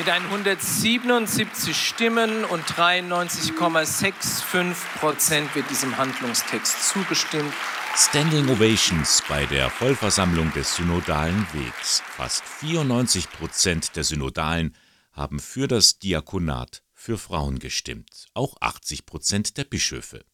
[0.00, 7.52] Mit 177 Stimmen und 93,65 Prozent wird diesem Handlungstext zugestimmt.
[7.94, 12.02] Standing Ovations bei der Vollversammlung des Synodalen Wegs.
[12.16, 14.74] Fast 94 Prozent der Synodalen
[15.12, 20.24] haben für das Diakonat für Frauen gestimmt, auch 80 Prozent der Bischöfe.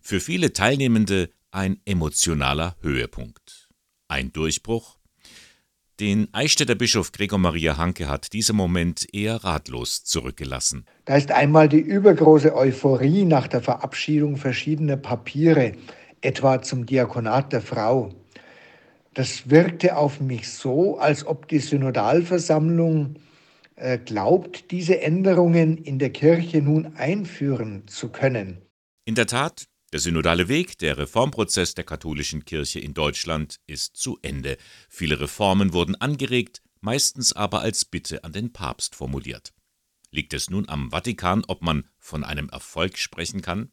[0.00, 3.68] Für viele Teilnehmende ein emotionaler Höhepunkt.
[4.06, 4.97] Ein Durchbruch,
[6.00, 10.84] den Eichstätter Bischof Gregor Maria Hanke hat dieser Moment eher ratlos zurückgelassen.
[11.04, 15.72] Da ist einmal die übergroße Euphorie nach der Verabschiedung verschiedener Papiere,
[16.20, 18.14] etwa zum Diakonat der Frau.
[19.14, 23.16] Das wirkte auf mich so, als ob die Synodalversammlung
[23.74, 28.58] äh, glaubt, diese Änderungen in der Kirche nun einführen zu können.
[29.04, 34.18] In der Tat, der synodale Weg, der Reformprozess der katholischen Kirche in Deutschland ist zu
[34.22, 34.58] Ende.
[34.88, 39.52] Viele Reformen wurden angeregt, meistens aber als Bitte an den Papst formuliert.
[40.10, 43.70] Liegt es nun am Vatikan, ob man von einem Erfolg sprechen kann?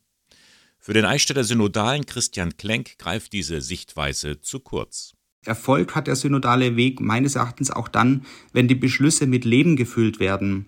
[0.80, 5.14] Für den Eichstätter Synodalen Christian Klenk greift diese Sichtweise zu kurz.
[5.46, 10.20] Erfolg hat der synodale Weg meines Erachtens auch dann, wenn die Beschlüsse mit Leben gefüllt
[10.20, 10.68] werden.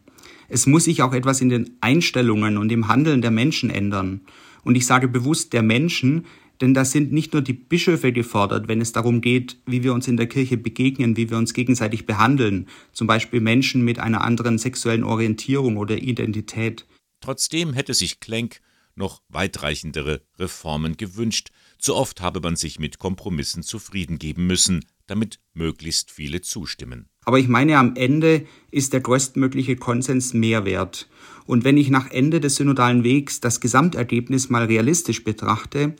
[0.49, 4.21] Es muss sich auch etwas in den Einstellungen und im Handeln der Menschen ändern.
[4.67, 6.25] Und ich sage bewusst der Menschen,
[6.59, 10.09] denn da sind nicht nur die Bischöfe gefordert, wenn es darum geht, wie wir uns
[10.09, 14.57] in der Kirche begegnen, wie wir uns gegenseitig behandeln, zum Beispiel Menschen mit einer anderen
[14.57, 16.85] sexuellen Orientierung oder Identität.
[17.21, 18.59] Trotzdem hätte sich Klenk
[18.93, 21.51] noch weitreichendere Reformen gewünscht.
[21.79, 27.07] Zu oft habe man sich mit Kompromissen zufrieden geben müssen, damit möglichst viele zustimmen.
[27.27, 31.09] Aber ich meine, am Ende ist der größtmögliche Konsens mehr wert.
[31.45, 35.97] Und wenn ich nach Ende des synodalen Wegs das Gesamtergebnis mal realistisch betrachte,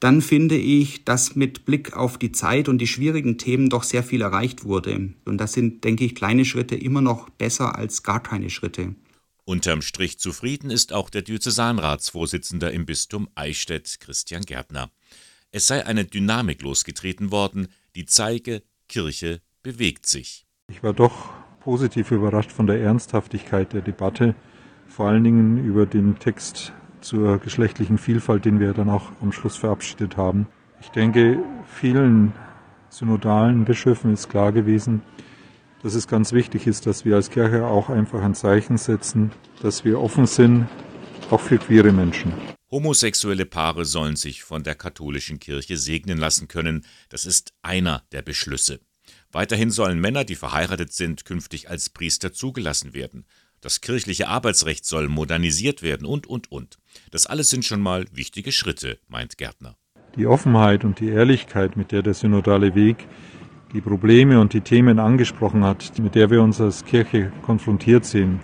[0.00, 4.02] dann finde ich, dass mit Blick auf die Zeit und die schwierigen Themen doch sehr
[4.02, 5.14] viel erreicht wurde.
[5.24, 8.94] Und das sind, denke ich, kleine Schritte immer noch besser als gar keine Schritte.
[9.46, 14.90] Unterm Strich zufrieden ist auch der Diözesanratsvorsitzender im Bistum Eichstätt, Christian Gärtner.
[15.52, 20.45] Es sei eine Dynamik losgetreten worden, die zeige, Kirche bewegt sich.
[20.68, 24.34] Ich war doch positiv überrascht von der Ernsthaftigkeit der Debatte
[24.88, 29.56] vor allen Dingen über den Text zur geschlechtlichen Vielfalt, den wir dann auch am Schluss
[29.56, 30.48] verabschiedet haben.
[30.80, 32.32] Ich denke, vielen
[32.88, 35.02] synodalen Bischöfen ist klar gewesen,
[35.82, 39.32] dass es ganz wichtig ist, dass wir als Kirche auch einfach ein Zeichen setzen,
[39.62, 40.66] dass wir offen sind,
[41.30, 42.32] auch für queere Menschen.
[42.70, 46.84] Homosexuelle Paare sollen sich von der katholischen Kirche segnen lassen können.
[47.08, 48.80] Das ist einer der Beschlüsse.
[49.32, 53.26] Weiterhin sollen Männer, die verheiratet sind, künftig als Priester zugelassen werden.
[53.60, 56.78] Das kirchliche Arbeitsrecht soll modernisiert werden und, und, und.
[57.10, 59.76] Das alles sind schon mal wichtige Schritte, meint Gärtner.
[60.16, 63.06] Die Offenheit und die Ehrlichkeit, mit der der synodale Weg
[63.72, 68.40] die Probleme und die Themen angesprochen hat, mit der wir uns als Kirche konfrontiert sehen,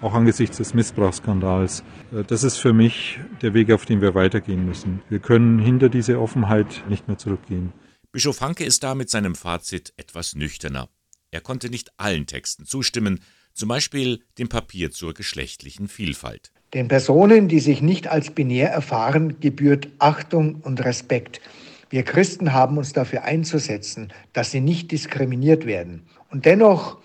[0.00, 1.82] auch angesichts des Missbrauchsskandals.
[2.12, 5.00] Äh, das ist für mich der Weg, auf den wir weitergehen müssen.
[5.08, 7.72] Wir können hinter diese Offenheit nicht mehr zurückgehen.
[8.16, 10.88] Bischof Hanke ist da mit seinem Fazit etwas nüchterner.
[11.32, 13.20] Er konnte nicht allen Texten zustimmen,
[13.52, 16.50] zum Beispiel dem Papier zur geschlechtlichen Vielfalt.
[16.72, 21.42] Den Personen, die sich nicht als binär erfahren, gebührt Achtung und Respekt.
[21.90, 26.06] Wir Christen haben uns dafür einzusetzen, dass sie nicht diskriminiert werden.
[26.30, 26.96] Und dennoch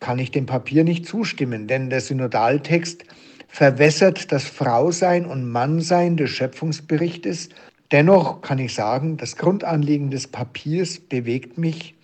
[0.00, 3.04] kann ich dem Papier nicht zustimmen, denn der Synodaltext
[3.48, 7.50] verwässert das Frausein und Mannsein des Schöpfungsberichtes.
[7.94, 11.94] Dennoch kann ich sagen, das Grundanliegen des Papiers bewegt mich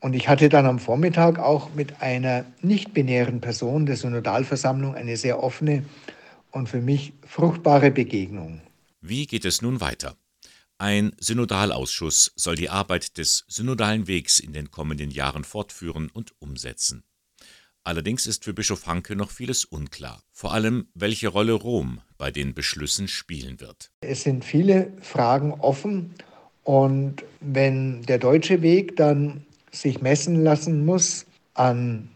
[0.00, 5.42] und ich hatte dann am Vormittag auch mit einer nicht-binären Person der Synodalversammlung eine sehr
[5.42, 5.84] offene
[6.52, 8.62] und für mich fruchtbare Begegnung.
[9.02, 10.16] Wie geht es nun weiter?
[10.78, 17.04] Ein Synodalausschuss soll die Arbeit des synodalen Wegs in den kommenden Jahren fortführen und umsetzen.
[17.82, 22.54] Allerdings ist für Bischof Hanke noch vieles unklar, vor allem welche Rolle Rom bei den
[22.54, 23.90] Beschlüssen spielen wird.
[24.00, 26.14] Es sind viele Fragen offen
[26.62, 32.08] und wenn der deutsche Weg dann sich messen lassen muss an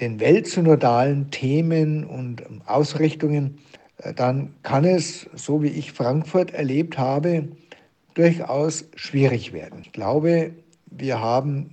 [0.00, 3.58] den weltsynodalen Themen und Ausrichtungen,
[3.98, 7.48] äh, dann kann es, so wie ich Frankfurt erlebt habe,
[8.14, 9.80] durchaus schwierig werden.
[9.82, 10.52] Ich glaube,
[10.86, 11.70] wir haben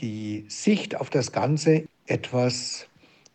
[0.00, 2.86] die Sicht auf das Ganze etwas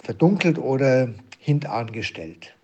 [0.04, 1.10] verdunkelt oder
[1.40, 2.56] hintangestellt.